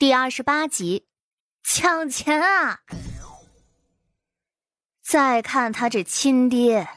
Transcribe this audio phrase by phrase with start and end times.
[0.00, 1.04] 第二十八集，
[1.62, 2.78] 抢钱啊！
[5.02, 6.88] 再看他这亲爹，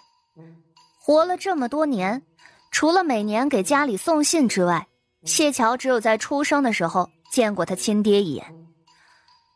[1.02, 2.24] 活了这么多年，
[2.72, 4.88] 除了每年给家里送信之外，
[5.26, 8.56] 谢桥只有在出生的时候见过他亲爹一眼。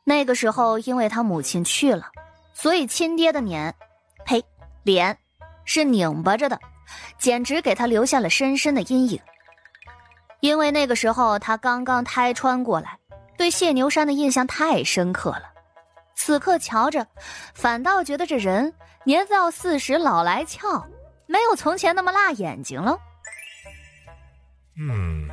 [0.03, 2.11] 那个时候，因为他母亲去了，
[2.53, 3.73] 所以亲爹的脸，
[4.25, 4.43] 呸，
[4.83, 5.17] 脸
[5.63, 6.59] 是拧巴着的，
[7.17, 9.17] 简直给他留下了深深的阴影。
[10.41, 12.99] 因为那个时候他刚刚胎穿过来。
[13.37, 15.43] 对谢牛山的印象太深刻了，
[16.15, 17.05] 此刻瞧着，
[17.53, 18.73] 反倒觉得这人
[19.05, 20.83] 年到四十老来俏，
[21.27, 22.97] 没有从前那么辣眼睛了。
[24.79, 25.29] 嗯，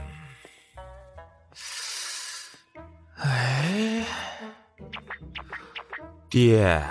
[3.16, 4.04] 哎，
[6.30, 6.82] 爹，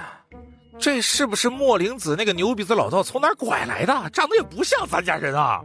[0.80, 4.10] 这是不是莫灵子那个牛鼻子老道从哪儿拐来的？
[4.10, 5.62] 长得也不像咱家人啊。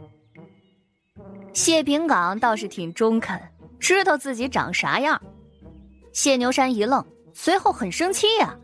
[1.53, 3.39] 谢平岗倒是挺中肯，
[3.79, 5.19] 知道自己长啥样。
[6.11, 8.57] 谢牛山一愣，随后很生气呀！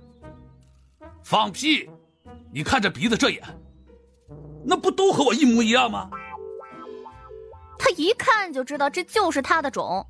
[1.23, 1.89] 放屁！
[2.51, 3.41] 你看这鼻子这眼，
[4.63, 6.09] 那不都和我一模一样吗？
[7.77, 10.05] 他一看就知道这就是他的种。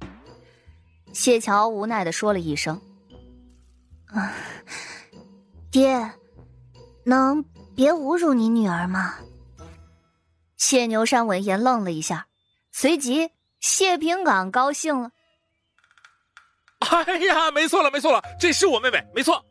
[1.12, 2.80] 谢桥无奈的说了一声
[4.08, 4.34] ：“啊，
[5.72, 6.12] 爹，
[7.04, 7.44] 能
[7.76, 9.16] 别侮辱你女儿吗？”
[10.58, 12.28] 谢牛山闻言愣了一下，
[12.72, 15.12] 随即谢平岗高兴了。
[16.92, 19.44] 哎呀，没错了，没错了，这是我妹妹，没错。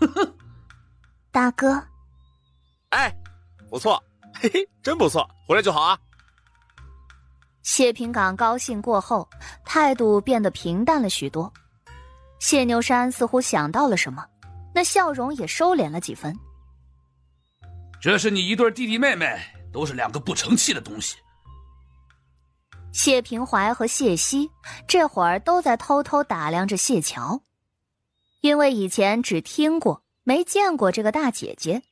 [1.30, 1.82] 大哥，
[2.90, 3.14] 哎，
[3.70, 4.02] 不错，
[4.34, 5.98] 嘿嘿，真不错，回来就好啊。
[7.62, 9.28] 谢平岗高兴过后，
[9.64, 11.52] 态度变得平淡了许多。
[12.38, 14.24] 谢牛山似乎想到了什么，
[14.74, 16.36] 那笑容也收敛了几分。
[18.00, 19.40] 这是你一对弟弟妹妹，
[19.72, 21.16] 都是两个不成器的东西。
[22.94, 24.48] 谢平怀和谢希
[24.86, 27.40] 这会儿都在偷偷打量着谢桥，
[28.40, 31.82] 因为以前只听过没见过这个大姐姐，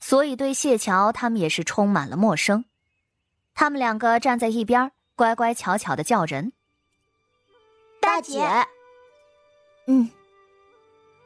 [0.00, 2.64] 所以对谢桥他们也是充满了陌生。
[3.54, 6.52] 他们两个站在一边，乖乖巧巧的叫人
[8.02, 8.42] ：“大姐。”
[9.86, 10.10] 嗯。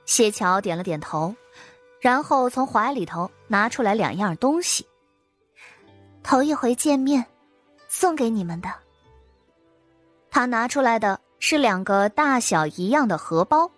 [0.04, 1.34] 谢桥点了点头，
[2.00, 4.86] 然后从怀里头拿出来两样东西。
[6.22, 7.24] 头一回见面，
[7.88, 8.68] 送给你们的。
[10.36, 13.70] 他拿出来的是两个大小一样的荷包。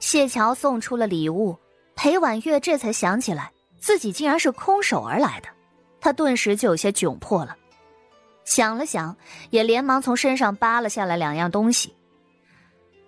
[0.00, 1.56] 谢桥送出了礼物，
[1.94, 5.48] 裴婉月这才想起来自己竟然是空手而来的，
[6.00, 7.56] 他顿时就有些窘迫了。
[8.44, 9.16] 想了想，
[9.50, 11.94] 也连忙从身上扒了下来两样东西。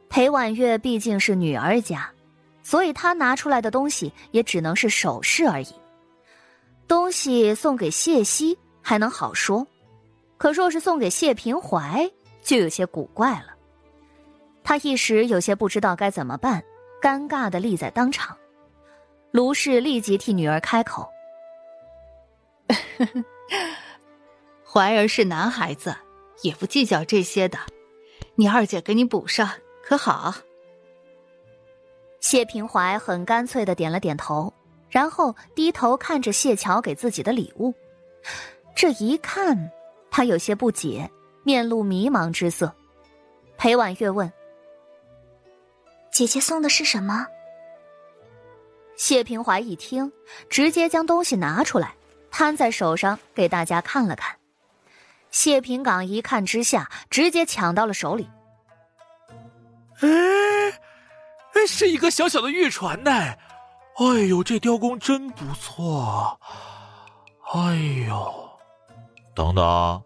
[0.09, 2.09] 裴婉月毕竟是女儿家，
[2.62, 5.75] 所以她拿出来的东西也只能是首饰而已。
[6.87, 9.66] 东西送给谢希还能好说，
[10.37, 12.09] 可若是送给谢平怀，
[12.48, 13.54] 就有些古怪了，
[14.64, 16.64] 他一时有些不知道该怎么办，
[16.98, 18.34] 尴尬的立在当场。
[19.32, 21.06] 卢氏立即替女儿开口
[24.64, 25.94] ：“怀儿是男孩子，
[26.41, 27.58] 也不计较这些的，
[28.37, 29.47] 你二姐给你补上，
[29.82, 30.34] 可好？”
[32.19, 34.50] 谢平怀很干脆的点了点头，
[34.88, 37.75] 然后低头看着谢桥给自己的礼物，
[38.75, 39.70] 这一看，
[40.10, 41.10] 他有些不解。
[41.43, 42.75] 面露迷茫之色，
[43.56, 44.31] 裴婉月问
[46.12, 47.26] ：“姐姐送的是什么？”
[48.97, 50.12] 谢平怀一听，
[50.50, 51.94] 直接将东西拿出来，
[52.31, 54.37] 摊在手上给大家看了看。
[55.31, 58.28] 谢平岗一看之下，直接抢到了手里。
[60.00, 63.10] 哎，是一个小小的玉船呢。
[63.10, 66.41] 哎呦，这雕工真不错。
[67.53, 67.76] 哎
[68.09, 68.50] 呦，
[69.34, 70.03] 等等。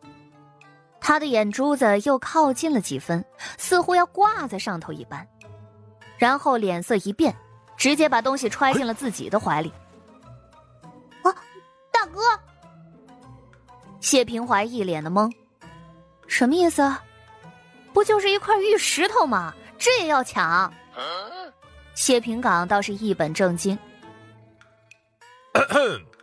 [1.02, 3.22] 他的眼珠子又靠近了几分，
[3.58, 5.26] 似乎要挂在上头一般，
[6.16, 7.34] 然后脸色一变，
[7.76, 9.72] 直接把东西揣进了自己的怀里。
[11.22, 11.34] 啊，
[11.90, 12.20] 大哥！
[14.00, 15.30] 谢平怀一脸的懵，
[16.28, 16.88] 什么意思？
[17.92, 19.52] 不就是一块玉石头吗？
[19.76, 20.72] 这也要抢？
[21.94, 23.76] 谢平岗倒是一本正经。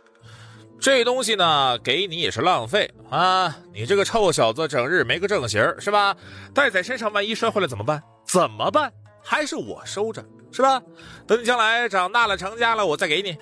[0.80, 3.54] 这东西呢，给你也是浪费啊！
[3.72, 6.16] 你这个臭小子，整日没个正形是吧？
[6.54, 8.02] 带在身上，万一摔坏了怎么办？
[8.24, 8.90] 怎么办？
[9.22, 10.80] 还是我收着，是吧？
[11.26, 13.36] 等你将来长大了成家了，我再给你。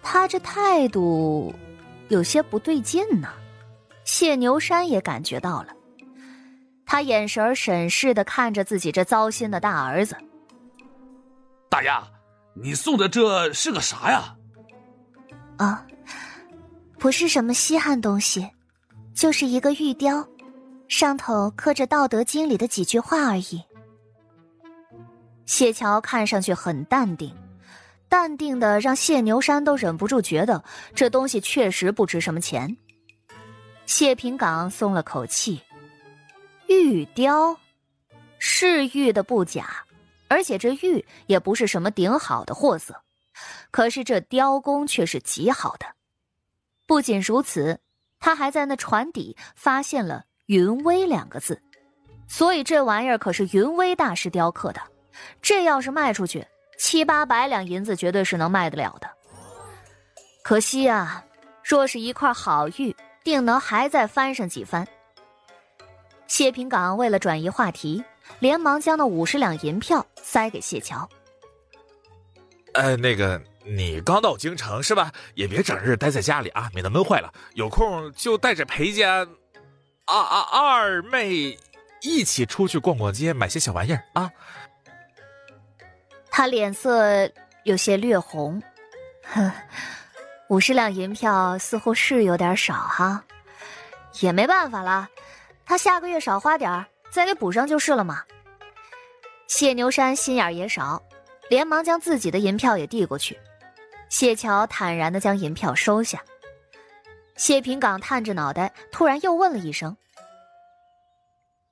[0.00, 1.52] 他这态度
[2.08, 3.28] 有些不对劲呢。
[4.04, 5.74] 谢牛山也感觉到了，
[6.86, 10.16] 他眼神审视的看着自己这糟心的大儿子。
[11.68, 12.02] 大丫，
[12.54, 14.36] 你送的这是个啥呀？
[15.60, 15.86] 啊，
[16.98, 18.48] 不是什么稀罕东西，
[19.12, 20.26] 就是一个玉雕，
[20.88, 23.62] 上头刻着《道德经》里的几句话而已。
[25.44, 27.36] 谢桥看上去很淡定，
[28.08, 30.64] 淡定的让谢牛山都忍不住觉得
[30.94, 32.74] 这东西确实不值什么钱。
[33.84, 35.60] 谢平岗松了口气，
[36.68, 37.54] 玉雕，
[38.38, 39.84] 是玉的不假，
[40.28, 42.98] 而且这玉也不是什么顶好的货色，
[43.70, 45.86] 可是这雕工却是极好的。
[46.86, 47.80] 不仅如此，
[48.18, 50.24] 他还在那船底发现了。
[50.46, 51.62] 云威两个字，
[52.26, 54.82] 所以这玩意儿可是云威大师雕刻的。
[55.40, 56.44] 这要是卖出去，
[56.76, 59.08] 七八百两银子绝对是能卖得了的。
[60.42, 61.24] 可惜啊，
[61.62, 64.84] 若是一块好玉，定能还再翻上几番。
[66.26, 68.02] 谢平岗为了转移话题，
[68.40, 71.08] 连忙将那五十两银票塞给谢桥。
[72.74, 75.12] 呃，那个，你刚到京城是吧？
[75.34, 77.32] 也别整日待在家里啊，免得闷坏了。
[77.54, 79.26] 有空就带着裴家。
[80.06, 80.40] 啊啊！
[80.50, 81.56] 二妹
[82.02, 84.28] 一起出去逛逛街，买些小玩意儿啊。
[86.32, 87.30] 他脸色
[87.62, 88.60] 有些略红，
[89.22, 89.52] 哼，
[90.48, 93.22] 五十两银票似乎是有点少哈，
[94.18, 95.08] 也没办法了，
[95.64, 98.24] 他下个月少花点再给补上就是了嘛。
[99.46, 101.00] 谢牛山心眼也少，
[101.50, 103.38] 连忙将自己的银票也递过去。
[104.08, 106.24] 谢桥坦然的将银票收下。
[107.36, 109.96] 谢平岗探着脑袋，突然又问了一声：“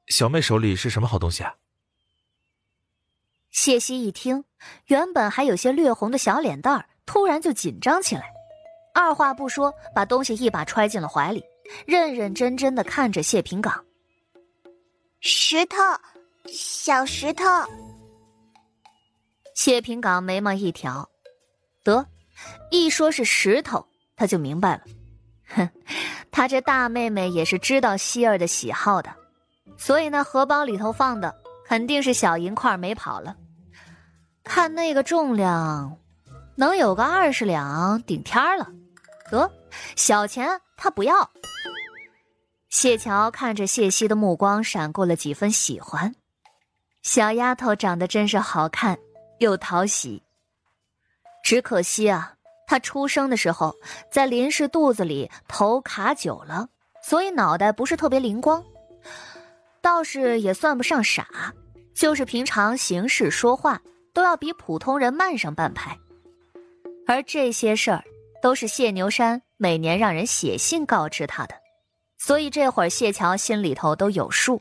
[0.08, 1.54] 小妹手里是什么好东西啊？”
[3.50, 4.44] 谢希一听，
[4.86, 8.32] 原本还有些略红的小脸蛋儿，突然就紧张起来，
[8.94, 11.44] 二话不说，把东西一把揣进了怀里，
[11.86, 13.84] 认认真真的看着谢平岗
[15.20, 15.76] ：“石头，
[16.46, 17.44] 小石头。”
[19.58, 21.10] 谢平岗眉毛一挑，
[21.82, 22.06] 得，
[22.70, 23.84] 一说是石头，
[24.14, 24.82] 他就明白了。
[25.48, 25.68] 哼，
[26.30, 29.12] 他这大妹妹也是知道希儿的喜好的，
[29.76, 31.34] 所以那荷包里头放的
[31.66, 33.36] 肯定是小银块没跑了。
[34.44, 35.98] 看那个重量，
[36.54, 38.70] 能有个二十两顶天了。
[39.28, 39.50] 得，
[39.96, 41.28] 小钱他不要。
[42.68, 46.14] 谢桥看着谢希的目光闪过了几分喜欢，
[47.02, 48.96] 小丫头长得真是好看
[49.38, 50.22] 又讨喜，
[51.42, 52.34] 只可惜啊。
[52.66, 53.74] 他出生的时候，
[54.12, 56.68] 在林氏肚子里头卡久了，
[57.02, 58.62] 所以脑袋不是特别灵光，
[59.80, 61.26] 倒是也算不上傻，
[61.94, 63.80] 就是平常行事说话
[64.12, 65.98] 都要比普通人慢上半拍。
[67.06, 68.04] 而这些事儿
[68.42, 71.54] 都是谢牛山每年让人写信告知他的，
[72.18, 74.60] 所以这会儿谢桥心里头都有数。